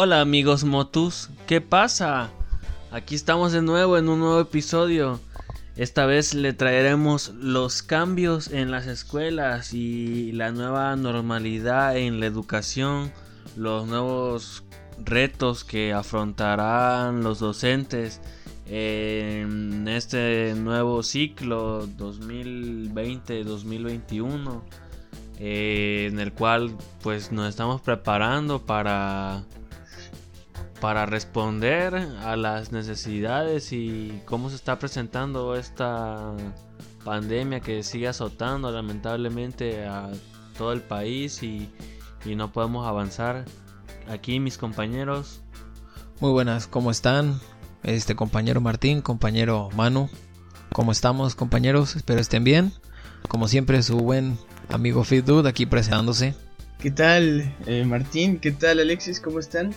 [0.00, 2.30] Hola amigos Motus, ¿qué pasa?
[2.92, 5.18] Aquí estamos de nuevo en un nuevo episodio.
[5.74, 12.26] Esta vez le traeremos los cambios en las escuelas y la nueva normalidad en la
[12.26, 13.12] educación,
[13.56, 14.62] los nuevos
[15.04, 18.20] retos que afrontarán los docentes
[18.66, 24.62] en este nuevo ciclo 2020-2021
[25.40, 29.42] eh, en el cual pues nos estamos preparando para
[30.80, 36.34] para responder a las necesidades y cómo se está presentando esta
[37.04, 40.10] pandemia que sigue azotando lamentablemente a
[40.56, 41.70] todo el país y,
[42.26, 43.46] no podemos avanzar.
[44.06, 45.40] Aquí mis compañeros.
[46.20, 47.40] Muy buenas, ¿cómo están?
[47.82, 50.10] Este compañero Martín, compañero Manu.
[50.72, 51.96] ¿Cómo estamos compañeros?
[51.96, 52.72] Espero estén bien.
[53.28, 54.36] Como siempre su buen
[54.68, 56.34] amigo Fit Dude aquí presentándose.
[56.78, 58.38] ¿Qué tal eh, Martín?
[58.38, 59.20] ¿Qué tal Alexis?
[59.20, 59.74] ¿Cómo están?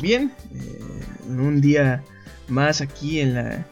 [0.00, 0.80] Bien, eh,
[1.28, 2.02] un día
[2.48, 3.66] más aquí en la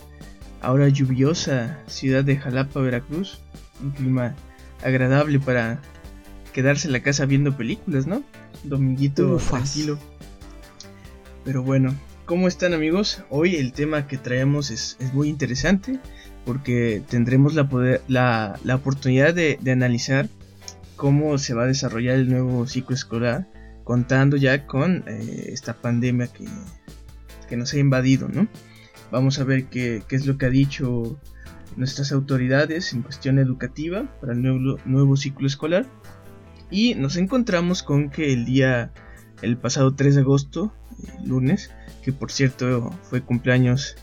[0.61, 3.41] ahora lluviosa ciudad de Jalapa, Veracruz.
[3.83, 4.35] Un clima
[4.83, 5.81] agradable para
[6.53, 8.23] quedarse en la casa viendo películas, ¿no?
[8.65, 9.99] Dominguito tranquilo.
[11.45, 13.23] Pero bueno, ¿cómo están amigos?
[13.31, 16.01] Hoy el tema que traemos es, muy interesante
[16.45, 20.29] porque tendremos la, poder, la, la oportunidad de, de analizar
[20.97, 23.47] cómo se va a desarrollar el nuevo ciclo escolar
[23.87, 26.45] contando ya con eh, esta pandemia que,
[27.49, 28.49] que, nos ha invadido, ¿no?
[29.13, 31.21] Vamos a ver qué, qué, es lo que ha dicho
[31.77, 35.87] nuestras autoridades en cuestión educativa para el nuevo, nuevo ciclo escolar.
[36.69, 38.91] Y nos encontramos con que el día,
[39.41, 41.71] el pasado 3 de agosto, eh, lunes,
[42.03, 43.95] que por cierto fue cumpleaños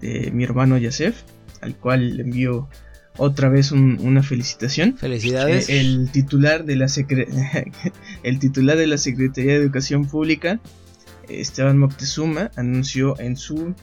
[0.00, 1.22] de mi hermano Yasef,
[1.60, 2.68] al cual le envío
[3.16, 4.96] otra vez una felicitación.
[4.96, 5.68] Felicidades.
[5.68, 6.86] Eh, el titular de la
[8.22, 10.60] el titular de la Secretaría de Educación Pública,
[11.28, 13.74] Esteban Moctezuma, anunció en su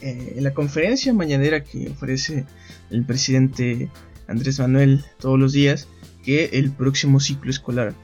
[0.00, 2.46] eh, en la conferencia mañanera que ofrece
[2.90, 3.90] el presidente
[4.26, 5.88] Andrés Manuel todos los días
[6.22, 7.94] que el próximo ciclo escolar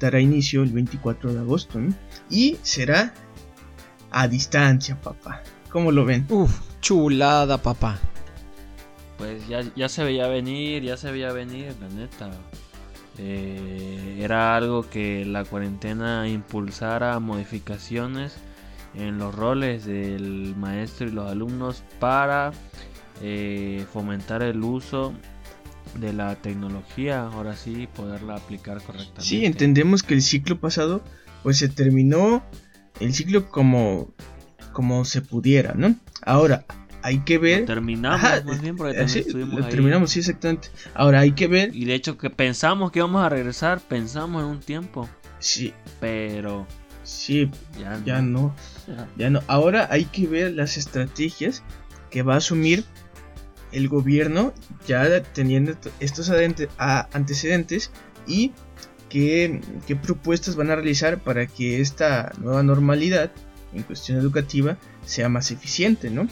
[0.00, 1.78] dará inicio el 24 de agosto
[2.28, 3.14] y será
[4.10, 5.42] a distancia, papá.
[5.70, 6.26] ¿Cómo lo ven?
[6.30, 8.00] Uf, chulada, papá
[9.18, 12.30] pues ya, ya se veía venir, ya se veía venir, la neta.
[13.18, 18.36] Eh, era algo que la cuarentena impulsara modificaciones
[18.94, 22.52] en los roles del maestro y los alumnos para
[23.20, 25.12] eh, fomentar el uso
[25.98, 29.22] de la tecnología, ahora sí poderla aplicar correctamente.
[29.22, 31.02] Sí, entendemos que el ciclo pasado
[31.42, 32.44] pues se terminó
[33.00, 34.12] el ciclo como
[34.72, 35.96] como se pudiera, ¿no?
[36.22, 36.64] Ahora,
[37.02, 37.66] hay que ver.
[37.66, 39.24] terminamos, más bien, porque eh, sí,
[39.70, 40.68] terminamos, sí, exactamente.
[40.94, 41.74] Ahora hay que ver.
[41.74, 45.08] Y de hecho, que pensamos que íbamos a regresar, pensamos en un tiempo.
[45.38, 45.72] Sí.
[46.00, 46.66] Pero.
[47.04, 47.50] Sí,
[48.04, 48.54] ya, no.
[49.16, 49.30] Ya.
[49.30, 49.42] no.
[49.46, 51.62] Ahora hay que ver las estrategias
[52.10, 52.84] que va a asumir
[53.72, 54.52] el gobierno,
[54.86, 56.30] ya teniendo estos
[57.12, 57.90] antecedentes,
[58.26, 58.52] y
[59.08, 63.30] qué, qué propuestas van a realizar para que esta nueva normalidad
[63.74, 66.28] en cuestión educativa sea más eficiente, ¿no?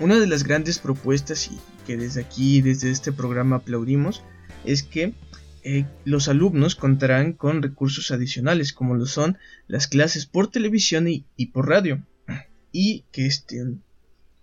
[0.00, 4.22] Una de las grandes propuestas y que desde aquí, desde este programa aplaudimos,
[4.64, 5.14] es que
[5.64, 11.46] eh, los alumnos contarán con recursos adicionales como lo son las clases por televisión y,
[11.46, 12.02] por radio.
[12.70, 13.64] Y que este,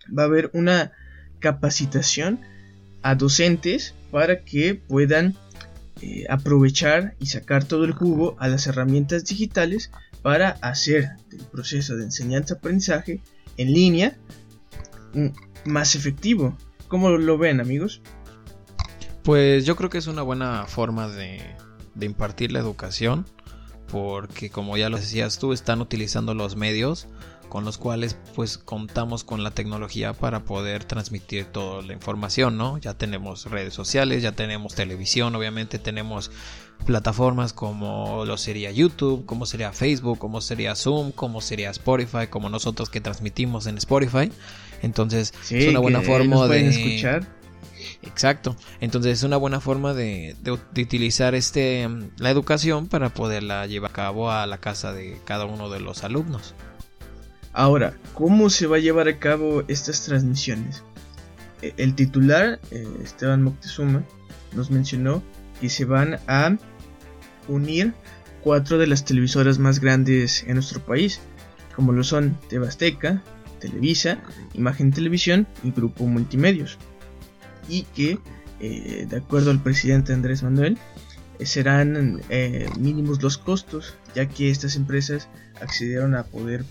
[0.07, 0.91] va a haber una
[1.39, 2.39] capacitación
[3.01, 5.35] a docentes para que puedan
[6.01, 9.91] eh, aprovechar y sacar todo el jugo a las herramientas digitales
[10.21, 13.21] para hacer el proceso de enseñanza-aprendizaje
[13.57, 14.17] en línea
[15.65, 16.57] más efectivo.
[16.87, 18.01] ¿Cómo lo ven, amigos?
[19.23, 21.41] Pues yo creo que es una buena forma de,
[21.99, 23.25] impartir la educación,
[23.91, 27.07] porque como ya lo decías tú, están utilizando los medios
[27.49, 32.77] con los cuales pues contamos con la tecnología para poder transmitir toda la información, ¿no?
[32.77, 36.31] Ya tenemos redes sociales, ya tenemos televisión, obviamente tenemos
[36.85, 42.49] plataformas como lo sería YouTube, como sería Facebook, como sería Zoom, como sería Spotify, como
[42.49, 44.31] nosotros que transmitimos en Spotify.
[44.81, 47.27] Entonces es una buena forma de escuchar.
[48.03, 48.55] Exacto.
[48.79, 50.51] Entonces es una buena forma de, de,
[50.81, 51.87] utilizar este
[52.17, 56.03] la educación para poderla llevar a cabo a la casa de cada uno de los
[56.03, 56.53] alumnos.
[57.53, 60.83] Ahora, ¿cómo se va a llevar a cabo estas transmisiones?
[61.61, 64.03] E, el titular, eh, Esteban Moctezuma,
[64.53, 65.23] nos mencionó
[65.61, 66.57] que se van a
[67.47, 67.93] unir
[68.41, 71.19] cuatro de las televisoras más grandes en nuestro país,
[71.75, 73.23] como lo son Tebasteca,
[73.59, 74.19] Televisa,
[74.53, 76.77] Imagen Televisión y Grupo Multimedios.
[77.67, 78.19] Y que,
[78.59, 80.77] eh, de acuerdo al presidente Andrés Manuel,
[81.43, 85.27] serán eh, mínimos los costos, ya que estas empresas
[85.61, 86.63] accedieron a poder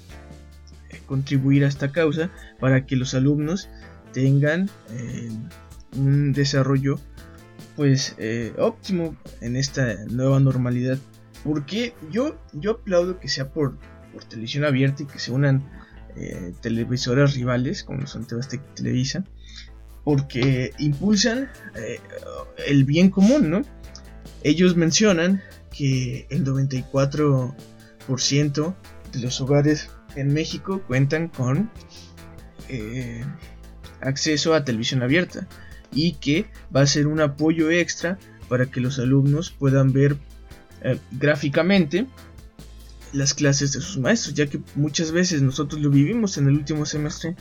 [0.90, 3.68] eh, contribuir a esta causa para que los alumnos
[4.12, 5.30] tengan eh,
[5.96, 6.98] un desarrollo
[7.76, 8.14] pues
[8.56, 10.96] óptimo en esta nueva normalidad.
[11.42, 13.76] Porque yo, yo aplaudo que sea por,
[14.12, 15.68] por televisión abierta y que se unan
[16.60, 19.24] televisoras rivales como son y Televisa
[20.04, 21.50] porque impulsan
[22.66, 23.62] el bien común, ¿no?
[24.42, 25.42] Ellos mencionan
[25.76, 28.74] que el 94%
[29.12, 31.70] de los hogares en México cuentan con
[32.68, 33.24] eh,
[34.00, 35.46] acceso a televisión abierta
[35.92, 38.18] y que va a ser un apoyo extra
[38.48, 40.16] para que los alumnos puedan ver
[40.82, 42.06] eh, gráficamente
[43.14, 46.84] las clases de sus maestros, ya que muchas veces nosotros lo vivimos en el último
[46.84, 47.36] semestre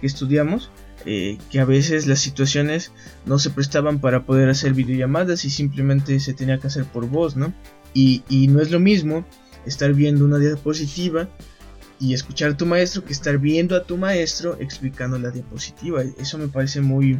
[0.00, 0.70] que estudiamos
[1.06, 2.90] eh, que a veces las situaciones
[3.24, 7.36] no se prestaban para poder hacer videollamadas y simplemente se tenía que hacer por voz,
[7.36, 7.52] ¿no?
[7.94, 9.24] Y, no es lo mismo
[9.64, 11.28] estar viendo una diapositiva
[12.00, 16.02] y escuchar a tu maestro que estar viendo a tu maestro explicando la diapositiva.
[16.02, 17.18] Eso me parece muy,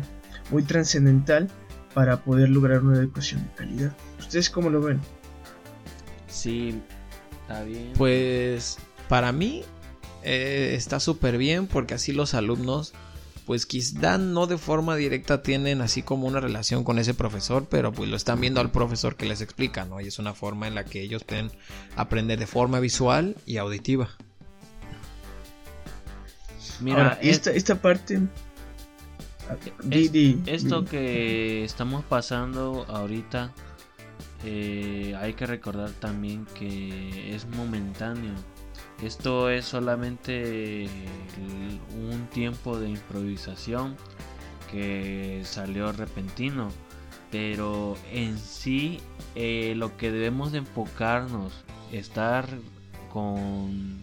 [0.50, 1.48] muy trascendental
[1.94, 3.96] para poder lograr una educación de calidad.
[4.18, 5.00] ¿Ustedes cómo lo ven?
[6.28, 6.80] Sí,
[7.48, 7.92] está bien.
[7.96, 8.78] Pues
[9.08, 9.64] para mí
[10.22, 12.92] eh, está súper bien porque así los alumnos
[13.46, 17.92] pues quizá no de forma directa tienen así como una relación con ese profesor, pero
[17.92, 20.02] pues lo están viendo al profesor que les explica, ¿no?
[20.02, 21.50] Y es una forma en la que ellos pueden
[21.96, 24.10] aprender de forma visual y auditiva.
[26.80, 28.20] Mira, esta, esta parte...
[30.46, 33.54] esto que estamos pasando ahorita,
[34.44, 38.34] eh, hay que recordar también que es momentáneo
[39.02, 40.88] esto es solamente
[41.94, 43.96] un tiempo de improvisación
[44.72, 46.68] que salió repentino,
[47.30, 49.00] pero en sí
[49.36, 52.48] eh, lo que debemos de enfocarnos, estar
[53.12, 54.02] con,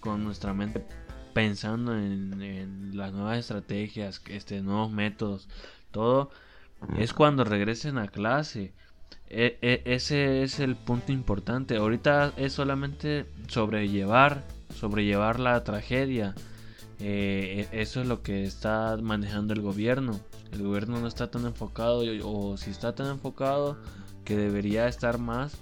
[0.00, 0.84] con nuestra mente
[1.32, 5.48] pensando en, las nuevas estrategias, este, nuevos métodos,
[5.92, 6.30] todo,
[6.98, 8.72] es cuando regresen a clase.
[9.28, 11.76] E, e, ese es el punto importante.
[11.76, 14.44] Ahorita es solamente sobrellevar,
[14.74, 16.34] sobrellevar la tragedia.
[17.00, 20.20] Eh, e, eso es lo que está manejando el gobierno.
[20.52, 23.78] El gobierno no está tan enfocado, o si está tan enfocado,
[24.24, 25.56] que debería estar más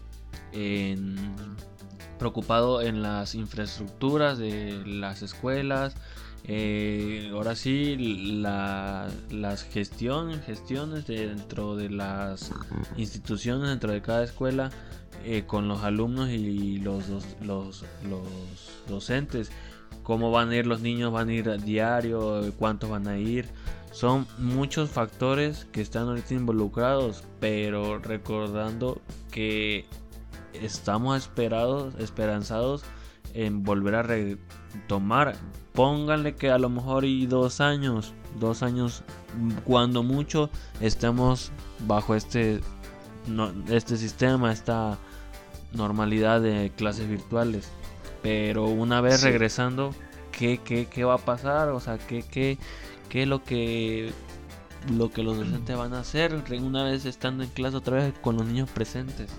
[2.20, 5.96] preocupado en las infraestructuras de las escuelas,
[6.44, 12.52] eh, ahora sí, las gestiones, gestiones dentro de las
[12.96, 14.70] instituciones, dentro de cada escuela,
[15.24, 17.04] eh, con los alumnos y los,
[17.42, 17.84] los,
[18.88, 19.50] docentes.
[20.02, 23.46] Cómo van a ir los niños, van a ir a diario, cuántos van a ir.
[23.92, 29.00] Son muchos factores que están ahorita involucrados, pero recordando
[29.30, 29.84] que
[30.54, 32.82] estamos esperados, esperanzados
[33.34, 35.36] en volver a retomar
[35.72, 39.02] pónganle que a lo mejor y dos años, dos años,
[39.64, 40.50] cuando mucho,
[40.80, 41.52] estemos
[41.86, 42.60] bajo este,
[43.68, 44.98] este sistema, esta
[45.72, 47.70] normalidad de clases virtuales.
[48.22, 49.94] Pero una vez regresando,
[50.32, 51.70] ¿qué, ¿qué, qué, va a pasar?
[51.70, 52.58] O sea, ¿qué, qué,
[53.08, 54.12] qué es lo que,
[54.92, 58.36] lo que los docentes van a hacer una vez estando en clase otra vez con
[58.36, 59.30] los niños presentes?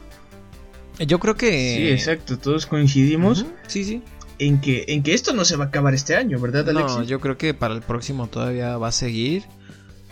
[1.08, 1.52] Yo creo que...
[1.76, 3.46] Sí, exacto, todos coincidimos.
[3.68, 4.04] Sí, sí
[4.42, 6.98] en que, en que esto no se va a acabar este año, ¿verdad, Alexis?
[6.98, 9.44] No, yo creo que para el próximo todavía va a seguir.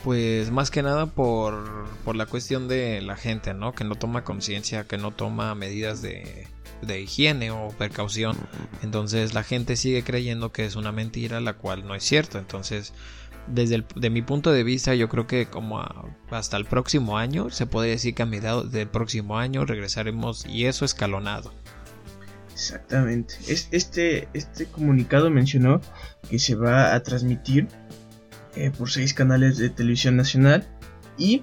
[0.04, 3.74] Pues más que nada por, por la cuestión de la gente, ¿no?
[3.74, 6.48] Que no toma conciencia, que no toma medidas de,
[6.84, 8.38] de higiene o precaución.
[8.84, 12.38] Entonces la gente sigue creyendo que es una mentira, la cual no es cierto.
[12.38, 12.94] Entonces,
[13.50, 15.84] desde el, de mi punto de vista, yo creo que como
[16.30, 20.66] hasta el próximo año, se puede decir que a mediados del próximo año regresaremos y
[20.66, 21.54] eso escalonado.
[22.54, 23.36] Exactamente.
[23.48, 25.80] este, este comunicado mencionó
[26.30, 27.68] que se va a transmitir
[28.56, 30.68] eh, por seis canales de televisión nacional
[31.18, 31.42] y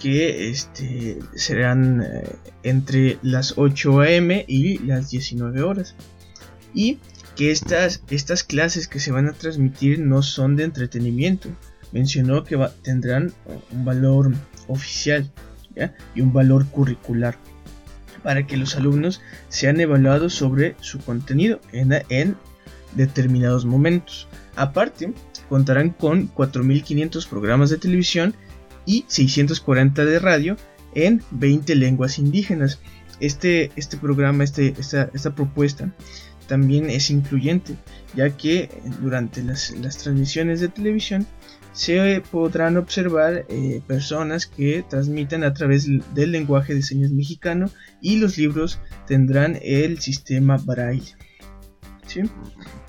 [0.00, 5.94] que este, serán eh, entre las 8 am y las 19 horas.
[6.74, 6.98] Y
[7.38, 11.48] que estas, estas clases que se van a transmitir no son de entretenimiento.
[11.92, 13.32] Mencionó que tendrán
[13.70, 14.32] un valor
[14.66, 15.30] oficial
[16.16, 17.38] y un valor curricular
[18.24, 22.36] para que los alumnos sean evaluados sobre su contenido en,
[22.96, 24.26] determinados momentos.
[24.56, 25.14] Aparte,
[25.48, 28.34] contarán con 4.500 programas de televisión
[28.84, 30.56] y 640 de radio
[30.96, 32.80] en 20 lenguas indígenas.
[33.20, 35.92] Este, este programa, este, esta, esta, propuesta
[36.48, 37.76] también es incluyente,
[38.16, 38.68] ya que
[39.00, 41.26] durante las, las transmisiones de televisión
[41.72, 48.16] se podrán observar eh, personas que transmiten a través del lenguaje de señas mexicano y
[48.16, 51.14] los libros tendrán el sistema braille.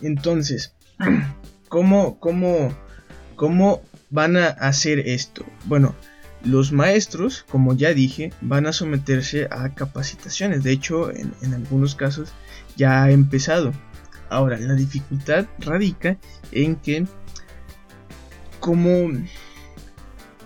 [0.02, 0.74] Entonces,
[1.70, 2.74] ¿cómo, cómo,
[3.36, 5.46] ¿cómo van a hacer esto?
[5.66, 5.94] Bueno,
[6.44, 10.64] los maestros, como ya dije, van a someterse a capacitaciones.
[10.64, 12.30] De hecho, en, en algunos casos
[12.80, 13.74] ya ha empezado.
[14.30, 16.18] Ahora, la dificultad radica
[16.52, 17.06] en que
[18.62, 19.12] cómo,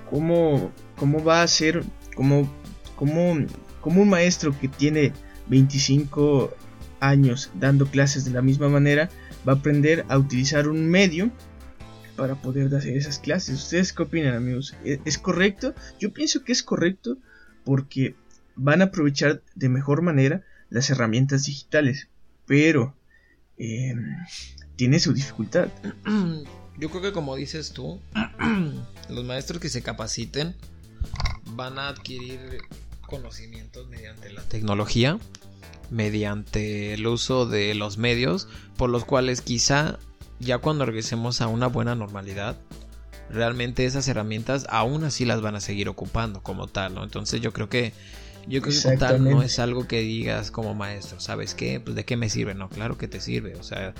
[0.10, 1.84] cómo, cómo va a ser,
[2.16, 2.52] como,
[2.96, 3.46] como,
[3.82, 5.14] como un maestro que tiene
[5.48, 6.52] 25
[7.00, 9.10] años dando clases de la misma manera,
[9.48, 11.30] va a aprender a utilizar un medio
[12.16, 13.56] para poder hacer esas clases.
[13.62, 14.76] ¿Ustedes qué opinan, amigos?
[14.84, 15.76] ¿E-, ¿Es correcto?
[16.00, 17.18] Yo pienso que es correcto
[17.64, 18.16] porque
[18.56, 22.08] van a aprovechar de mejor manera las herramientas digitales,
[22.46, 22.96] pero
[23.58, 23.96] eh,
[24.76, 25.68] tiene su dificultad.
[26.78, 28.02] Yo creo que como dices tú,
[29.10, 30.56] los maestros que se capaciten
[31.52, 32.40] van a adquirir
[33.02, 35.20] conocimientos mediante la tecnología,
[35.92, 40.00] mediante el uso de los medios, por los cuales quizá
[40.40, 42.58] ya cuando regresemos a una buena normalidad,
[43.30, 47.04] realmente esas herramientas aún así las van a seguir ocupando como tal, ¿no?
[47.04, 47.94] Entonces yo creo que
[48.48, 51.80] yo creo que tal no es algo que digas como maestro, ¿sabes qué?
[51.80, 53.94] Pues de qué me sirve, no, claro que te sirve, o sea,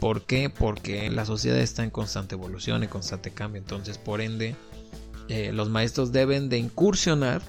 [0.00, 0.50] ¿por qué?
[0.50, 4.54] Porque la sociedad está en constante evolución, en constante cambio, entonces por ende
[5.28, 7.42] eh, los maestros deben de incursionar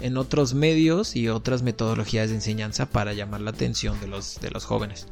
[0.00, 4.50] en otros medios y otras metodologías de enseñanza para llamar la atención de los, de
[4.50, 5.06] los jóvenes.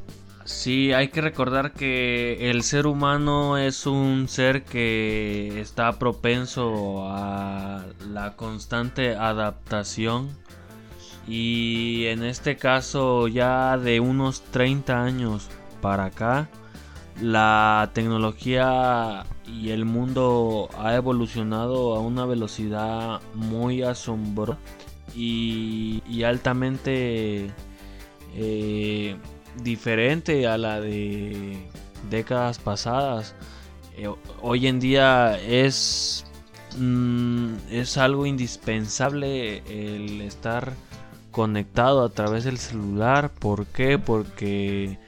[0.45, 7.87] Sí, hay que recordar que el ser humano es un ser que está propenso a
[8.11, 10.31] la constante adaptación
[11.29, 15.49] y en este caso ya de unos 30 años
[15.81, 16.49] para acá
[17.21, 24.59] la tecnología y el mundo ha evolucionado a una velocidad muy asombrosa
[25.15, 27.51] y, altamente
[28.37, 29.17] eh,
[29.63, 31.67] diferente a la de
[32.09, 33.35] décadas pasadas.
[33.97, 34.09] Eh,
[34.41, 36.25] hoy en día es,
[36.79, 40.73] mm, es algo indispensable el estar
[41.31, 43.31] conectado a través del celular.
[43.31, 43.99] ¿Por qué?
[43.99, 44.99] Porque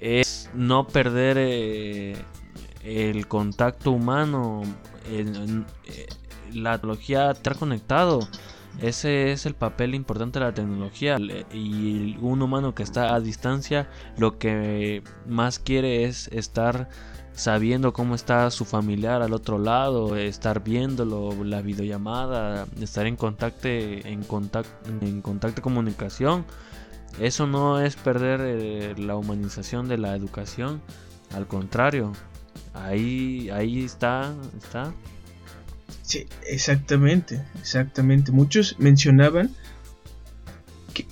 [0.00, 2.16] es no perder eh,
[2.82, 4.62] el contacto humano.
[5.08, 5.62] Eh,
[6.52, 8.20] la tecnología estar conectado.
[8.80, 11.16] Ese es el papel importante de la tecnología.
[11.52, 16.88] Y un humano que está a distancia lo que más quiere es estar
[17.34, 23.68] sabiendo cómo está su familiar al otro lado, estar viéndolo, la videollamada, estar en contacto,
[23.68, 26.44] en contacto, en contacto comunicación.
[27.18, 30.80] Eso no es perder eh, la humanización de la educación,
[31.34, 32.12] al contrario,
[32.72, 34.92] ahí, ahí está, está.
[36.02, 38.32] Sí, exactamente, exactamente.
[38.32, 39.54] Muchos mencionaban,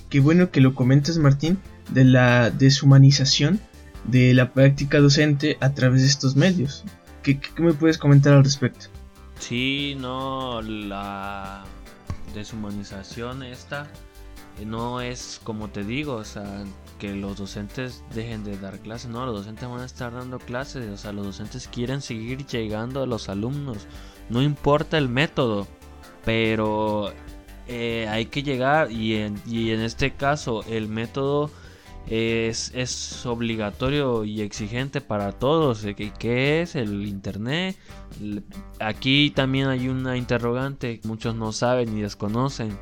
[0.09, 3.59] que, bueno que lo comentas Martín, de la deshumanización
[4.05, 6.83] de la práctica docente a través de estos medios.
[7.21, 8.87] ¿Qué, me puedes comentar al respecto?
[9.39, 11.63] Sí, no, la
[12.33, 13.87] deshumanización esta
[14.59, 16.63] eh, no es como te digo, o sea,
[16.99, 20.89] que los docentes dejen de dar clases, no, los docentes van a estar dando clases,
[20.89, 23.87] o sea, los docentes quieren seguir llegando a los alumnos,
[24.29, 25.67] no importa el método,
[26.23, 27.11] pero
[27.67, 31.49] eh, hay que llegar y en, y en este caso el método
[32.07, 35.85] es, obligatorio y exigente para todos.
[36.19, 37.77] ¿Qué, es el Internet?
[38.79, 42.77] Aquí también hay una interrogante muchos no saben ni desconocen.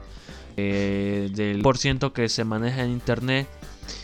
[0.58, 3.48] Eh, del por ciento que se maneja en Internet,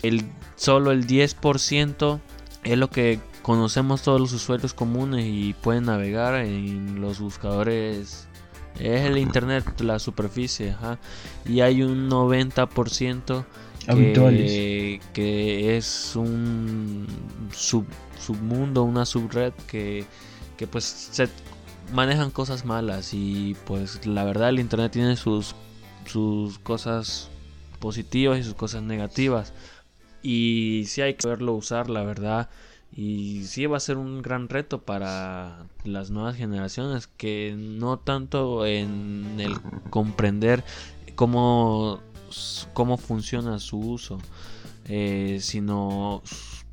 [0.02, 0.24] el,
[0.56, 2.20] solo el 10%
[2.64, 8.28] es lo que conocemos todos los usuarios comunes y pueden navegar en los buscadores.
[8.80, 10.76] Es el Internet, la superficie.
[11.46, 13.46] Y hay un 90%
[15.14, 17.08] que, es un
[17.54, 17.86] sub,
[18.20, 20.06] submundo, una subred que,
[20.58, 21.30] que pues se
[21.94, 25.56] manejan cosas malas y pues la verdad el internet tiene sus,
[26.06, 27.30] sus cosas
[27.80, 29.54] positivas y sus cosas negativas.
[30.22, 32.50] Y sí hay que saberlo usar la verdad.
[32.96, 38.66] Y sí va a ser un gran reto para las nuevas generaciones que no tanto
[38.66, 40.64] en el comprender
[41.16, 42.00] cómo
[42.74, 44.20] cómo funciona su uso,
[44.86, 46.22] eh, sino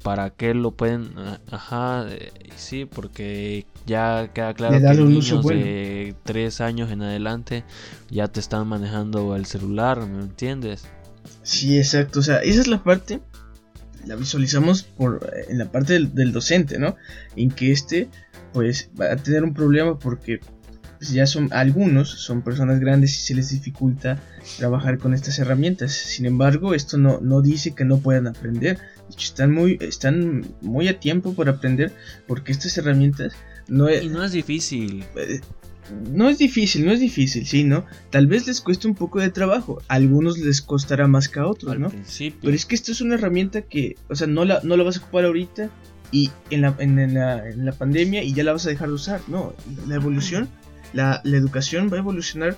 [0.03, 1.15] para qué lo pueden,
[1.51, 7.65] ajá, eh, sí, porque ya queda claro que niños de 3 años en adelante
[8.11, 10.87] ya te están manejando el celular, ¿me entiendes?
[11.43, 13.21] Sí, exacto, o sea, esa es la parte,
[14.05, 16.97] la visualizamos por en la parte del, del docente, ¿no?
[17.35, 18.09] En que este
[18.53, 20.41] pues va a tener un problema porque
[21.05, 24.19] pues, ya son algunos son personas grandes y se les dificulta
[24.57, 25.93] trabajar con estas herramientas.
[25.93, 28.79] Sin embargo, esto no, no dice que no puedan aprender.
[29.19, 31.93] están muy, están muy a tiempo para aprender
[32.27, 33.35] porque estas herramientas
[33.69, 34.05] no es...
[34.05, 35.05] Y no es difícil.
[35.17, 35.41] Eh,
[36.11, 37.85] no es difícil, no es difícil, sí, ¿no?
[38.09, 41.47] Tal vez les cueste un poco de trabajo, a algunos les costará más que a
[41.47, 41.93] otros, ¿no?
[42.41, 44.97] Pero es que esto es una herramienta que, o sea, no la, no la vas
[44.97, 45.69] a ocupar ahorita
[46.11, 48.95] y en la, en, la, en la pandemia y ya la vas a dejar de
[48.95, 49.53] usar, no,
[49.87, 50.49] la evolución,
[50.95, 52.57] la, la educación va a evolucionar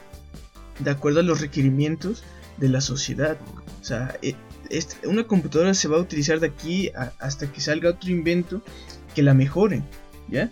[0.78, 2.22] de acuerdo a los requerimientos
[2.58, 3.36] de la sociedad.
[3.80, 4.34] O sea, e,
[5.04, 8.62] una computadora se va a utilizar de aquí hasta que salga otro invento
[9.14, 9.82] que la mejore,
[10.28, 10.50] ¿ya?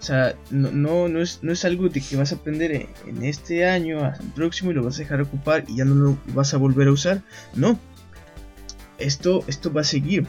[0.00, 0.72] O sea, no,
[1.08, 4.30] no, es, no es algo de que vas a aprender en, este año, hasta el
[4.30, 6.92] próximo y lo vas a dejar ocupar y ya no lo vas a volver a
[6.92, 7.22] usar.
[7.54, 7.78] No.
[8.98, 10.26] Esto, esto va a seguir.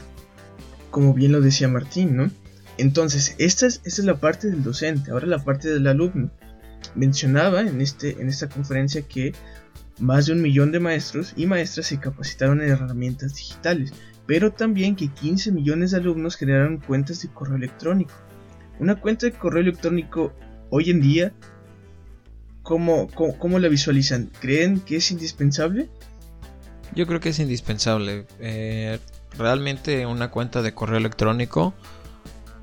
[0.90, 2.30] Como bien lo decía Martín, ¿no?
[2.78, 5.10] Entonces, esta es, esta es la parte del docente.
[5.10, 6.30] Ahora la parte del alumno.
[6.94, 9.32] Mencionaba en, este, en esta conferencia que
[9.98, 13.92] más de un millón de maestros y maestras se capacitaron en herramientas digitales,
[14.26, 18.14] pero también que 15 millones de alumnos generaron cuentas de correo electrónico.
[18.78, 20.32] Una cuenta de correo electrónico
[20.70, 21.32] hoy en día,
[22.62, 24.30] ¿cómo, cómo, la visualizan?
[24.40, 25.88] ¿Creen que es indispensable?
[26.94, 28.26] Yo creo que es indispensable.
[28.40, 28.98] Eh,
[29.38, 31.74] realmente una cuenta de correo electrónico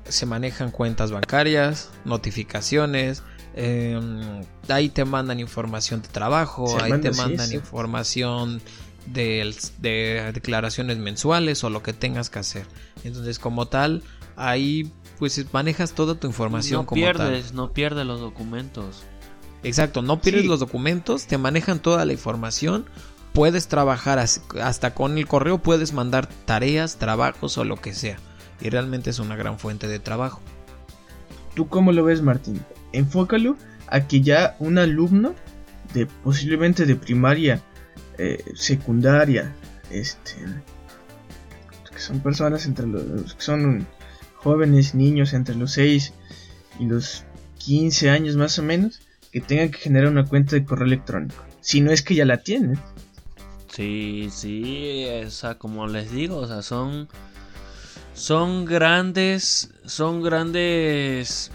[0.04, 3.22] se manejan cuentas bancarias, notificaciones,
[3.54, 8.60] em, ahí te mandan información de trabajo, ahí te mandan información
[9.06, 12.66] de, de, declaraciones mensuales o lo que tengas que hacer.
[13.04, 14.02] Entonces como tal,
[14.36, 19.04] ahí pues manejas toda tu información no pierdes, No pierdes los documentos.
[19.62, 22.84] Exacto, no pierdes los documentos, te manejan toda la información,
[23.32, 28.18] puedes trabajar hasta con el correo, puedes mandar tareas, trabajos o lo que sea.
[28.60, 30.40] Y realmente es una gran fuente de trabajo.
[31.54, 32.60] ¿Tú cómo lo ves, Martín?
[32.92, 33.56] Enfócalo
[33.88, 35.34] a que ya un alumno
[35.94, 37.60] de posiblemente de primaria,
[38.18, 39.54] eh, secundaria,
[39.90, 40.36] este,
[41.90, 43.86] que son personas entre los que son
[44.36, 46.12] jóvenes, niños entre los 6
[46.78, 47.24] y los
[47.58, 51.44] 15 años más o menos, que tengan que generar una cuenta de correo electrónico.
[51.60, 52.78] Si no es que ya la tienen.
[53.68, 57.08] Sí, sí, o sea, como les digo, o sea, son
[58.14, 61.50] son grandes son grandes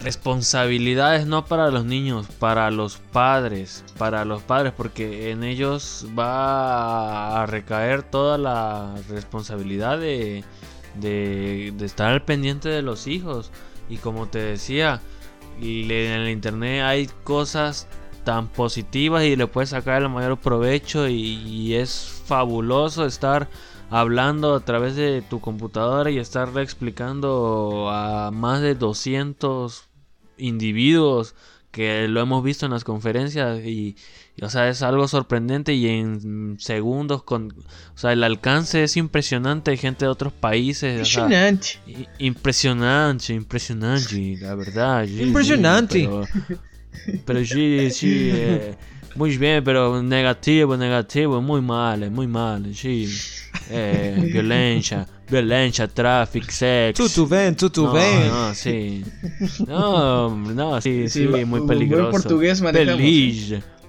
[0.00, 7.42] responsabilidades no para los niños, para los padres, para los padres porque en ellos va
[7.42, 10.44] a recaer toda la responsabilidad de
[11.00, 13.50] de, estar al pendiente de los hijos.
[13.88, 15.00] Y como te decía,
[15.60, 17.86] y en el internet hay cosas
[18.24, 23.48] tan positivas y le puedes sacar el mayor provecho y, es fabuloso estar
[23.90, 29.87] hablando a través de tu computadora y estar explicando a más de 200
[30.38, 31.34] individuos
[31.70, 33.96] que lo hemos visto en las conferencias y,
[34.42, 37.54] o sea, es algo sorprendente y en segundos con...
[37.94, 39.70] O sea, el alcance es impresionante.
[39.70, 40.94] Hay gente de otros países.
[40.94, 41.68] Impresionante.
[42.18, 45.04] impresionante, impresionante, la verdad.
[45.06, 46.08] impresionante.
[47.26, 48.30] pero, sí, sí.
[48.32, 48.76] Eh,
[49.14, 53.08] muy bien, pero negativo, negativo, muy mal, muy mal, sí.
[53.70, 57.08] Eh, violencia, violencia, tráfico, sexo.
[57.08, 58.28] Tudo bem, tudo bem.
[58.28, 59.04] No, sí.
[59.66, 62.10] No, no, sí, sí, muy peligroso.
[62.10, 63.00] portugués manejamos.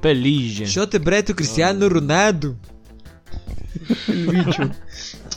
[0.02, 0.66] Pelige.
[0.66, 2.56] Shot Breto Cristiano Ronaldo.
[4.08, 4.72] El bicho.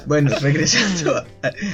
[0.06, 1.24] Bueno, regresando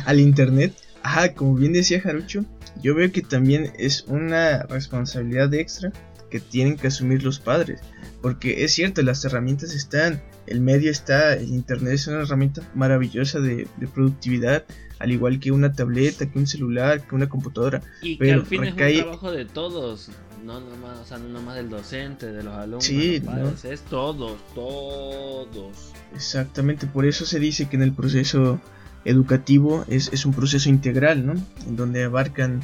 [0.04, 0.74] al internet.
[1.02, 2.44] Ajá, como bien decía Jarucho,
[2.82, 5.92] yo veo que también es una responsabilidad extra
[6.30, 7.80] que tienen que asumir los padres.
[8.20, 13.40] Porque es cierto, las herramientas están, el medio está, el internet es una herramienta maravillosa
[13.40, 14.64] de, productividad,
[14.98, 17.82] al igual que una tableta, que un celular, que una computadora.
[18.02, 20.10] Y pero que al fin es un trabajo de todos
[20.44, 23.22] no nomás, o sea, no nomás del docente, de los alumnos, sí,
[23.64, 25.92] es todos, todos.
[26.14, 28.60] Exactamente, por eso se dice que en el proceso
[29.04, 31.34] educativo es, es un proceso integral, ¿no?
[31.66, 32.60] En donde abarcan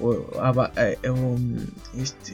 [0.00, 0.14] o,
[0.76, 0.98] eh,
[1.96, 2.32] este,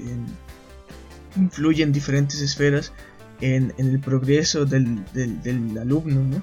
[1.36, 2.92] influyen diferentes esferas
[3.40, 6.42] en, en el progreso del, del, alumno, ¿no?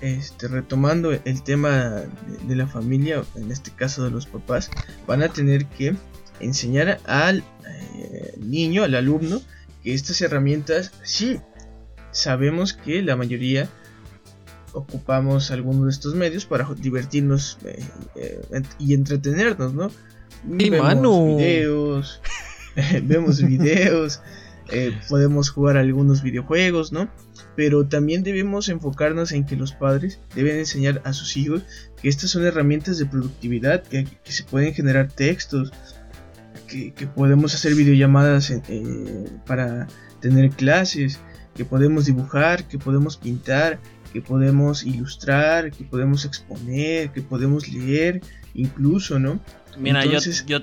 [0.00, 2.08] Este, retomando el tema de,
[2.48, 4.70] de, la familia, en este caso de los papás,
[5.06, 5.94] van a tener que
[6.40, 7.44] enseñar al
[7.96, 9.42] eh, niño, al alumno,
[9.82, 11.38] que estas herramientas, sí,
[12.12, 13.68] sabemos que la mayoría
[14.72, 17.84] ocupamos algunos de estos medios para divertirnos eh,
[18.16, 19.90] eh, y entretenernos, ¿no?
[20.42, 22.20] vemos videos,
[23.02, 24.20] vemos videos,
[24.70, 27.08] eh, podemos jugar algunos videojuegos, ¿no?
[27.56, 31.62] Pero también debemos enfocarnos en que los padres deben enseñar a sus hijos
[32.00, 35.72] que estas son herramientas de productividad, que, se pueden generar textos,
[36.66, 38.52] que, podemos hacer videollamadas
[39.46, 39.86] para
[40.20, 41.20] tener clases,
[41.54, 43.78] que podemos dibujar, que podemos pintar,
[44.12, 48.20] que podemos ilustrar, que podemos exponer, que podemos leer,
[48.54, 49.40] incluso, ¿no?
[49.76, 50.60] Mira, yo, yo,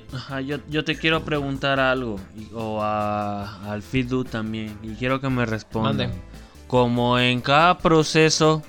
[0.69, 2.17] yo, te quiero preguntar algo,
[2.53, 6.11] o a, al Fidu también, y quiero que me respondan.
[6.67, 8.63] Como en cada proceso,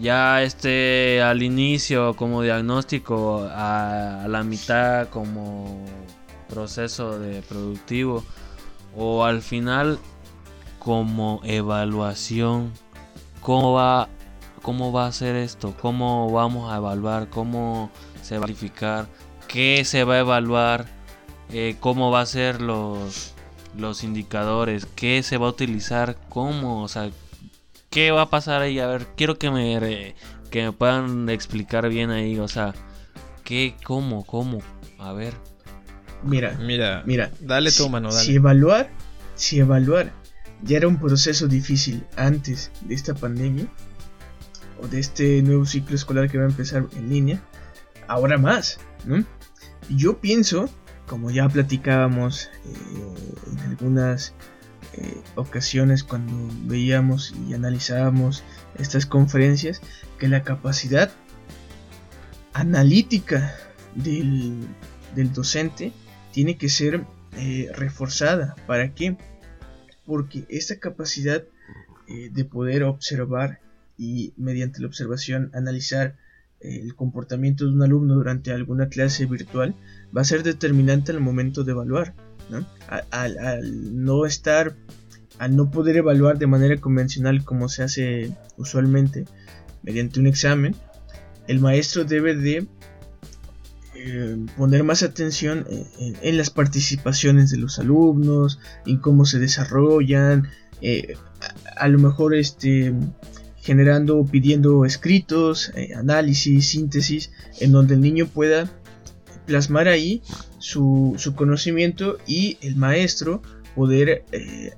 [0.00, 5.84] ya este al inicio como diagnóstico, a, a la mitad como
[6.48, 8.24] proceso de productivo,
[8.96, 9.98] o al final
[10.78, 12.72] como evaluación
[13.40, 14.08] cómo va,
[14.62, 17.90] cómo va a ser esto, cómo vamos a evaluar, cómo
[18.22, 19.06] se va a verificar,
[19.48, 20.86] qué se va a evaluar,
[21.52, 23.34] eh, cómo va a ser los,
[23.76, 27.10] los indicadores, qué se va a utilizar, cómo, o sea,
[27.90, 28.78] qué va a pasar ahí.
[28.78, 30.14] A ver, quiero que me,
[30.50, 32.74] que me puedan explicar bien ahí, o sea,
[33.42, 34.60] qué, cómo, cómo,
[34.98, 35.34] a ver.
[36.22, 38.24] Mira, mira, mira, dale tu mano, dale.
[38.24, 38.90] Si evaluar,
[39.34, 40.12] si evaluar
[40.62, 43.66] ya era un proceso difícil antes de esta pandemia
[44.82, 47.40] o de este nuevo ciclo escolar que va a empezar en línea,
[48.08, 49.24] ahora más, ¿no?
[49.88, 50.68] Yo pienso,
[51.06, 54.34] como ya platicábamos eh, en algunas
[54.94, 58.44] eh, ocasiones cuando veíamos y analizábamos
[58.78, 59.80] estas conferencias,
[60.18, 61.10] que la capacidad
[62.52, 63.54] analítica
[63.94, 64.66] del,
[65.32, 65.92] docente
[66.32, 67.04] tiene que ser
[67.36, 68.56] eh, reforzada.
[68.66, 69.16] ¿Para qué?
[70.04, 71.44] porque esta capacidad
[72.08, 73.60] de poder observar
[73.98, 76.16] y mediante la observación analizar
[76.60, 79.74] el comportamiento de un alumno durante alguna clase virtual
[80.16, 82.14] va a ser determinante al momento de evaluar.
[83.10, 84.74] Al, no estar,
[85.38, 89.26] al no poder evaluar de manera convencional como se hace usualmente
[89.82, 90.74] mediante un examen,
[91.46, 92.66] el maestro debe de
[93.94, 95.66] eh, poner más atención
[96.22, 100.48] en, las participaciones de los alumnos, en cómo se desarrollan,
[100.80, 101.16] eh,
[101.76, 102.94] a, lo mejor este,
[103.68, 108.70] generando, pidiendo escritos, eh, análisis, síntesis, en donde el niño pueda
[109.44, 110.22] plasmar ahí
[110.58, 113.42] su, su conocimiento y el maestro
[113.74, 114.24] poder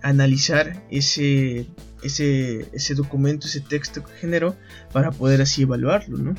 [0.02, 1.66] analizar ese,
[2.02, 4.56] ese, ese documento, ese texto que generó
[4.92, 6.34] para poder así evaluarlo, ¿no?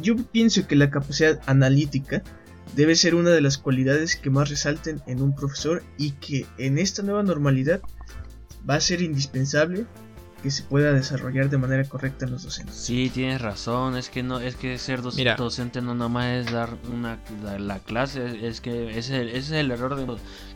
[0.00, 2.22] yo pienso que la capacidad analítica
[2.74, 6.78] debe ser una de las cualidades que más resalten en un profesor y que en
[6.78, 7.80] esta nueva normalidad
[8.68, 9.86] va a ser indispensable
[10.46, 12.76] que se pueda desarrollar de manera correcta en los docentes.
[12.76, 16.76] Sí, tienes razón, es que no es que ser docente no nada más es dar
[16.88, 17.18] una
[17.58, 20.06] la, clase, es que ese, es el error de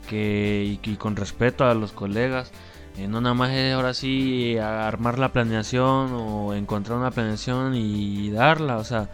[0.08, 2.52] que y, con respeto a los colegas
[2.98, 8.30] eh, no nada más es ahora sí armar la planeación o encontrar una planeación y
[8.30, 9.10] darla, o sea,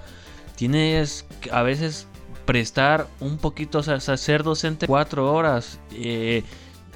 [0.57, 2.07] tienes a veces
[2.45, 6.45] prestar un poquito, o sea, ser docente cuatro horas, eh,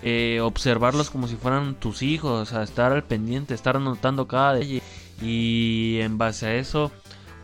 [0.03, 4.83] eh, observarlos como si fueran tus hijos, sea, estar al pendiente, estar anotando cada detalle
[5.23, 6.91] y en base a eso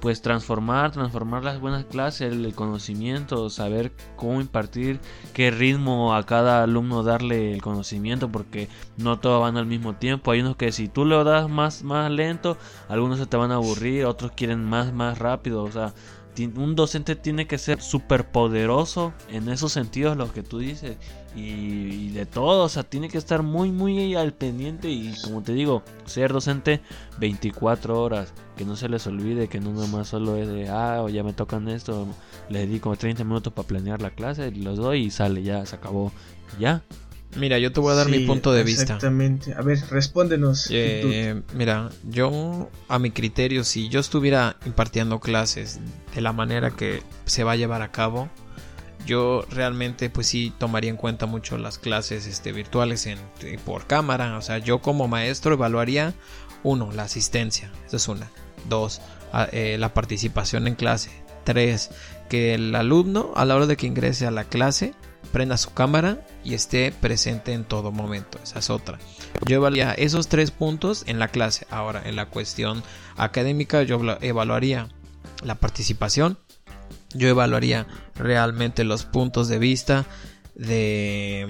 [0.01, 5.01] pues transformar, transformar las buenas clases, el, conocimiento, saber cómo impartir,
[5.33, 10.31] qué ritmo a cada alumno darle el conocimiento, porque no todos van al mismo tiempo.
[10.31, 12.57] Hay unos que si tú lo das más, más lento,
[12.89, 15.95] algunos se te van a aburrir, otros quieren más, más rápido, o sea,
[16.45, 20.97] un docente tiene que ser súper poderoso en esos sentidos, lo que tú dices,
[21.35, 25.53] y, de todo, o sea, tiene que estar muy, muy al pendiente y como te
[25.53, 26.81] digo, ser docente
[27.19, 31.09] 24 horas, que no se les olvide que no nomás solo es de, ah, o
[31.09, 32.07] ya me tocan esto,
[32.49, 36.13] les dedico 30 minutos para planear la clase, los doy y sale, ya, se acabó,
[36.59, 36.83] ya.
[37.37, 38.83] Mira, yo te voy a dar mi punto de vista.
[38.83, 39.55] Exactamente.
[39.55, 40.69] A ver, respóndenos.
[40.71, 45.81] Eh, mira, yo a mi criterio, si yo estuviera impartiendo clases
[46.15, 48.29] de la manera que se va a llevar a cabo,
[49.07, 53.19] yo realmente pues sí tomaría en cuenta mucho las clases este, virtuales en,
[53.65, 54.37] por cámara.
[54.37, 56.15] O sea, yo como maestro evaluaría,
[56.63, 57.71] uno, la asistencia.
[57.87, 58.31] Esa es una.
[58.69, 59.01] Dos,
[59.53, 61.11] eh, la participación en clase.
[61.45, 61.91] Tres,
[62.29, 64.95] que el alumno a la hora de que ingrese a la clase
[65.27, 68.39] prenda su cámara y esté presente en todo momento.
[68.43, 68.99] Esa es otra.
[69.47, 71.67] Yo evaluaría esos tres puntos en la clase.
[71.71, 72.83] Ahora, en la cuestión
[73.17, 74.89] académica, yo evaluaría
[75.43, 76.39] la participación.
[77.15, 80.07] Yo evaluaría realmente los puntos de vista
[80.55, 81.47] de,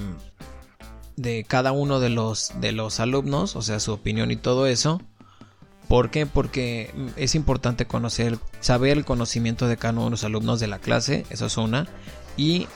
[1.16, 5.00] de cada uno de los, de los alumnos, o sea, su opinión y todo eso.
[5.88, 6.26] ¿Por qué?
[6.26, 10.78] Porque es importante conocer, saber el conocimiento de cada uno de los alumnos de la
[10.78, 11.86] clase, eso es una.
[12.36, 12.66] Y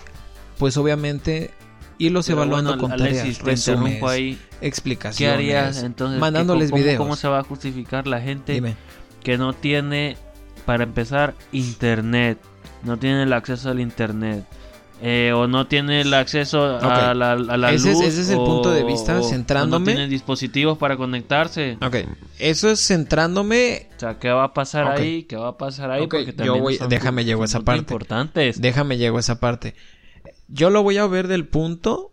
[0.61, 1.51] pues obviamente
[1.99, 3.69] irlos Pero evaluando bueno, con Alexis, tareas,
[4.13, 4.39] ahí.
[4.61, 6.17] ¿Qué explicaciones, harías entonces?
[6.17, 6.99] ¿Qué- mandándoles cómo, videos.
[6.99, 8.77] ¿Cómo se va a justificar la gente Dime.
[9.25, 10.17] que no tiene,
[10.67, 12.39] para empezar, internet?
[12.85, 14.45] No tiene el acceso al internet.
[15.03, 18.05] eh, o no tiene el acceso a la, a la Ese es- luz.
[18.07, 19.93] ese es el o- punto de vista, centrándome.
[19.93, 21.79] no tiene dispositivos para conectarse.
[21.81, 21.97] Ok,
[22.39, 25.23] eso es centrándome O sea, ¿qué va a pasar ahí?
[25.23, 26.03] ¿Qué va a pasar ahí?
[26.07, 27.79] Porque yo también voy- son- déjame llego a esa parte.
[27.81, 28.61] importantes.
[28.61, 29.75] Déjame llego a esa parte.
[30.53, 32.13] Yo lo voy a ver del punto.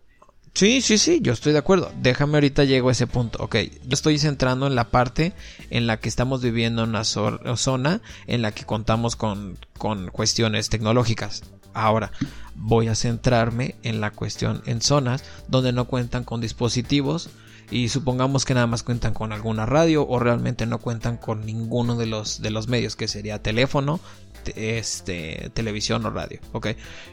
[0.54, 1.92] Sí, sí, sí, yo estoy de acuerdo.
[2.00, 3.38] Déjame ahorita llego a ese punto.
[3.42, 5.32] Ok, yo estoy centrando en la parte
[5.70, 10.08] en la que estamos viviendo en una zo- zona en la que contamos con, con
[10.10, 11.42] cuestiones tecnológicas.
[11.74, 12.10] Ahora,
[12.56, 17.30] voy a centrarme en la cuestión en zonas donde no cuentan con dispositivos
[17.70, 21.96] y supongamos que nada más cuentan con alguna radio o realmente no cuentan con ninguno
[21.96, 26.40] de los, de los medios que sería teléfono, te- este, televisión o radio.
[26.52, 26.68] Ok,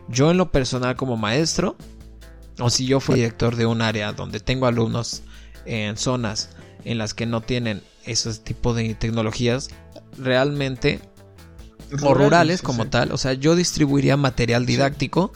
[0.07, 1.75] yo en lo personal como maestro
[2.59, 5.23] o si yo fui director de un área donde tengo alumnos
[5.65, 6.49] en zonas
[6.83, 9.69] en las que no tienen esos tipos de tecnologías,
[10.17, 10.99] realmente
[12.01, 15.31] o rurales como tal, o sea, yo distribuiría material didáctico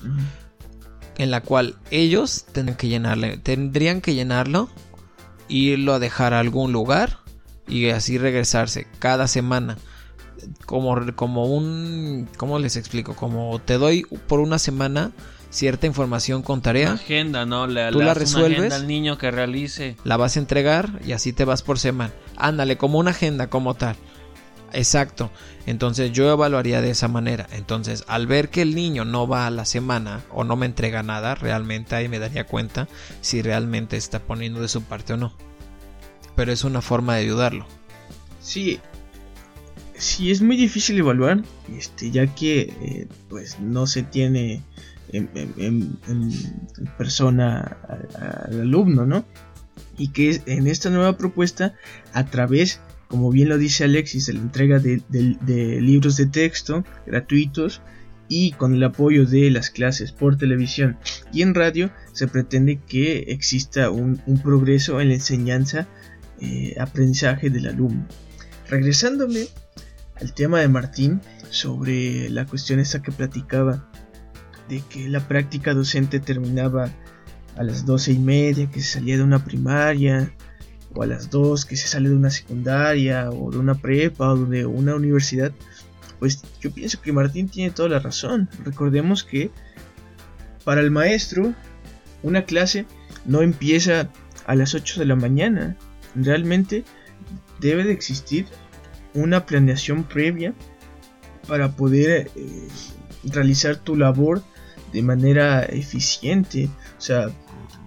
[1.17, 4.69] en la cual ellos tendrían que llenarle, tendrían que llenarlo,
[5.47, 7.19] irlo a dejar a algún lugar
[7.67, 9.77] y así regresarse cada semana.
[10.65, 13.15] Como, como un, ¿cómo les explico?
[13.15, 15.11] Como te doy por una semana
[15.49, 17.65] cierta información con Una tarea, agenda, ¿no?
[17.67, 18.59] Le, Tú le la das una resuelves.
[18.59, 19.95] agenda al niño que realice.
[20.03, 22.13] la vas a entregar y así te vas por semana.
[22.37, 23.95] Ándale, como una agenda como tal.
[24.71, 25.31] Exacto.
[25.65, 27.47] Entonces yo evaluaría de esa manera.
[27.51, 31.01] Entonces, al ver que el niño no va a la semana o no me entrega
[31.01, 32.87] nada, realmente ahí me daría cuenta
[33.21, 35.33] si realmente está poniendo de su parte o no.
[36.35, 37.65] Pero es una forma de ayudarlo.
[38.41, 38.79] Sí,
[39.99, 41.43] sí es muy difícil evaluar,
[41.77, 44.63] este, ya que eh, pues no se tiene
[45.11, 45.97] en,
[46.97, 47.77] persona
[48.15, 49.25] al alumno, ¿no?
[49.97, 51.75] Y que en esta nueva propuesta,
[52.13, 57.81] a través, como bien lo dice Alexis, de la entrega de, libros de texto gratuitos
[58.29, 60.97] y con el apoyo de las clases por televisión
[61.33, 65.87] y en radio, se pretende que exista un, un progreso en la enseñanza,
[66.39, 68.07] eh, aprendizaje del alumno.
[68.69, 69.47] Regresándome
[70.21, 73.89] al tema de Martín sobre la cuestión esta que platicaba
[74.67, 76.89] de que la práctica docente terminaba
[77.57, 80.31] a las doce y media, que se salía de una primaria,
[80.93, 84.45] o a las dos que se sale de una secundaria, o de una prepa, o
[84.45, 85.51] de una universidad,
[86.19, 88.49] pues yo pienso que Martín tiene toda la razón.
[88.63, 89.51] Recordemos que
[90.63, 91.53] para el maestro,
[92.21, 92.85] una clase
[93.25, 94.09] no empieza
[94.45, 95.77] a las 8 de la mañana.
[96.15, 96.83] Realmente
[97.59, 98.45] debe de existir
[99.13, 100.53] una planeación previa
[101.47, 102.67] para poder eh,
[103.23, 104.43] realizar tu labor
[104.93, 106.69] de manera eficiente.
[106.97, 107.29] O sea,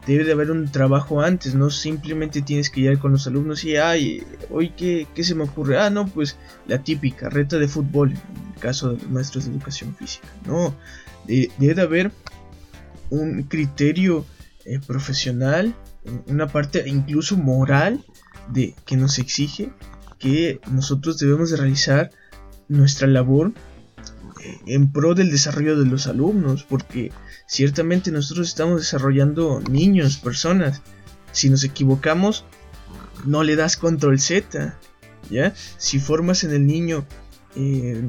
[0.06, 3.76] debe de haber un trabajo antes, no simplemente tienes que llegar con los alumnos y,
[3.76, 5.78] ay, hoy qué, qué se me ocurre.
[5.78, 9.52] Ah, no, pues la típica reta de fútbol, en el caso de los maestros de
[9.52, 10.26] educación física.
[10.46, 10.74] No,
[11.26, 12.12] de- debe de haber
[13.11, 14.24] un criterio
[14.64, 15.74] eh, profesional,
[16.26, 18.04] una parte incluso moral
[18.48, 19.70] de que nos exige
[20.22, 22.11] que nosotros debemos de realizar
[22.68, 23.52] nuestra labor
[24.40, 27.11] eh, en pro del desarrollo de los alumnos, porque
[27.48, 30.80] ciertamente nosotros estamos desarrollando niños, personas.
[31.32, 32.44] Si nos equivocamos,
[33.26, 34.78] no le das control Z,
[35.28, 35.54] ¿ya?
[35.76, 37.04] Si formas en el niño,
[37.56, 38.02] eh,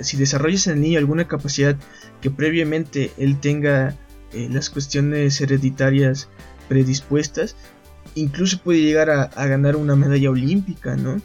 [0.00, 1.76] si desarrollas en el niño alguna capacidad
[2.20, 3.94] que previamente él tenga
[4.32, 6.28] eh, las cuestiones hereditarias
[6.68, 7.54] predispuestas,
[8.14, 11.20] incluso puede llegar a, a ganar una medalla olímpica, ¿no?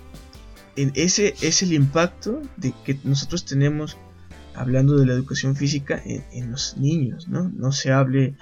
[0.75, 3.97] Ese es el impacto de que nosotros tenemos
[4.55, 7.49] hablando de la educación física en, en los niños, ¿no?
[7.49, 8.35] No se hable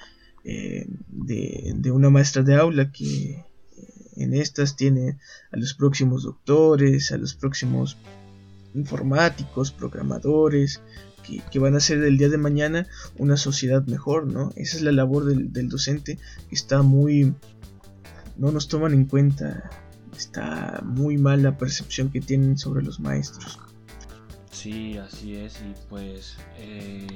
[0.44, 3.44] eh, de, de una maestra de aula que eh,
[4.16, 5.18] en estas tiene
[5.52, 7.96] a los próximos doctores, a los próximos
[8.74, 10.80] informáticos, programadores,
[11.22, 12.86] que, que van a hacer del día de mañana
[13.18, 14.52] una sociedad mejor, ¿no?
[14.56, 17.34] Esa es la labor del, del docente que está muy...
[18.36, 19.70] no nos toman en cuenta,
[20.16, 23.58] está muy mal la percepción que tienen sobre los maestros.
[24.50, 25.60] Sí, así es.
[25.60, 27.06] Y pues, eh,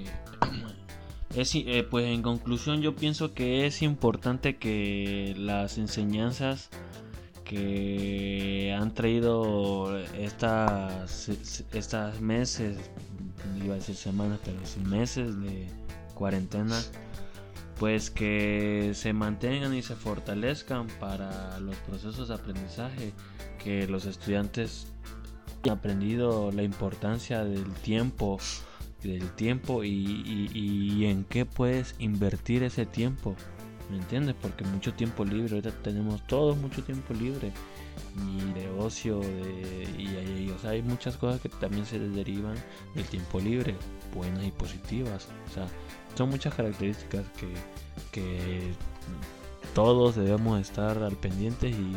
[1.37, 6.71] es, eh, pues en conclusión yo pienso que es importante que las enseñanzas
[7.45, 11.29] que han traído estas,
[11.73, 12.77] estas meses,
[13.63, 15.69] iba a decir semanas, pero meses de
[16.15, 16.83] cuarentena,
[17.79, 23.13] pues que se mantengan y se fortalezcan para los procesos de aprendizaje,
[23.63, 24.87] que los estudiantes
[25.63, 28.39] hayan aprendido la importancia del tiempo,
[29.03, 33.35] del tiempo y, y- y en qué puedes invertir ese tiempo.
[33.91, 34.35] ¿Me entiendes?
[34.41, 37.53] Porque mucho tiempo libre, ahorita tenemos todos mucho tiempo libre
[38.29, 42.57] y de ocio de, y, sea, hay muchas cosas que también se derivan
[42.95, 43.77] del tiempo libre,
[44.15, 45.29] buenas y positivas.
[45.49, 45.67] O sea,
[46.17, 47.49] son muchas características que,
[48.13, 48.73] que
[49.75, 51.97] todos debemos estar al pendiente y,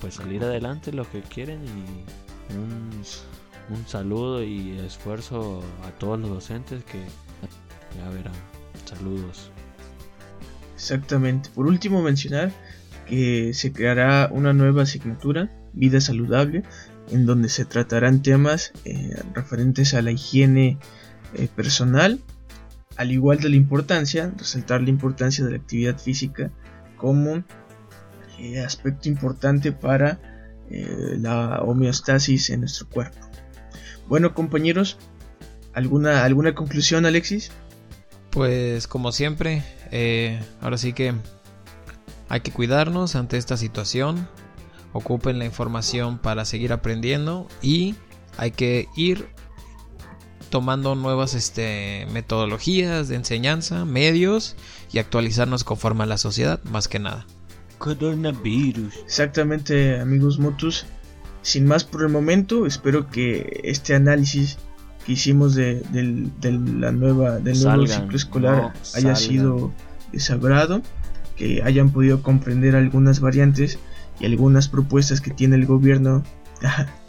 [0.00, 2.90] pues salir adelante lo que quieren y un,
[3.70, 7.00] un saludo y esfuerzo a todos los docentes que
[7.98, 8.32] ya verán.
[8.84, 9.50] Saludos.
[10.74, 11.50] Exactamente.
[11.54, 12.52] Por último mencionar
[13.06, 16.62] que se creará una nueva asignatura, Vida Saludable,
[17.10, 20.78] en donde se tratarán temas eh, referentes a la higiene
[21.34, 22.20] eh, personal,
[23.00, 26.50] al igual de la importancia, resaltar la importancia de la actividad física
[26.98, 27.42] como
[28.38, 30.20] eh, aspecto importante para
[30.70, 33.18] la homeostasis en nuestro cuerpo.
[34.06, 34.98] Bueno compañeros,
[35.72, 37.50] ¿alguna, alguna conclusión Alexis?
[38.30, 39.64] Pues como siempre,
[40.60, 41.14] ahora sí que
[42.28, 44.28] hay que cuidarnos ante esta situación,
[44.92, 47.94] ocupen la información para seguir aprendiendo y
[48.36, 49.26] hay que ir
[50.50, 54.56] tomando nuevas este, metodologías de enseñanza, medios
[54.92, 57.26] y actualizarnos conforme a la sociedad, más que nada.
[57.78, 58.94] Coronavirus.
[59.04, 60.86] Exactamente, amigos Motus.
[61.42, 64.58] Sin más por el momento, espero que este análisis
[65.06, 65.82] que hicimos de,
[66.42, 69.72] la nueva, del nuevo ciclo escolar haya sido
[70.12, 70.82] desagrado
[71.40, 73.78] que hayan podido comprender algunas variantes
[74.20, 76.22] y algunas propuestas que tiene el gobierno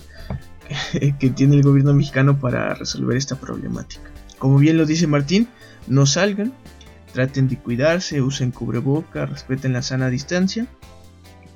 [1.19, 4.09] que tiene el gobierno mexicano para resolver esta problemática.
[4.39, 5.47] Como bien lo dice Martín,
[5.87, 6.53] no salgan,
[7.13, 10.67] traten de cuidarse, usen cubreboca, respeten la sana distancia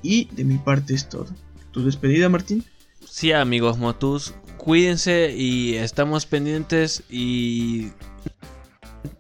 [0.02, 1.28] y de mi parte es todo.
[1.72, 2.64] ¿Tu despedida, Martín?
[3.06, 7.92] Sí, amigos Motus, cuídense y estamos pendientes y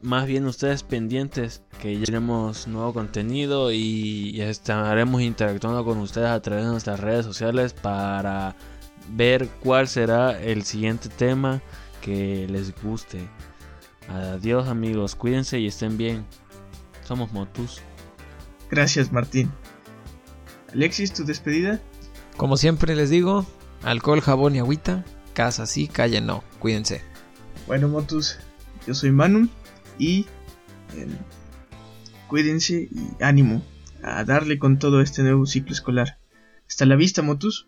[0.01, 6.41] más bien ustedes pendientes que ya tenemos nuevo contenido y estaremos interactuando con ustedes a
[6.41, 8.55] través de nuestras redes sociales para
[9.11, 11.61] ver cuál será el siguiente tema
[12.01, 13.27] que les guste.
[14.09, 16.25] Adiós amigos, cuídense y estén bien.
[17.03, 17.81] Somos Motus.
[18.69, 19.51] Gracias Martín.
[20.73, 21.79] Alexis, tu despedida.
[22.37, 23.45] Como siempre les digo,
[23.83, 25.05] alcohol, jabón y agüita.
[25.33, 26.43] Casa sí, calle no.
[26.59, 27.01] Cuídense.
[27.67, 28.37] Bueno Motus,
[28.85, 29.49] yo soy Manu
[29.97, 30.25] y
[30.95, 31.09] em,
[32.27, 33.63] cuídense y ánimo
[34.03, 36.19] a darle con todo este nuevo ciclo escolar.
[36.67, 37.67] Hasta la vista, Motus.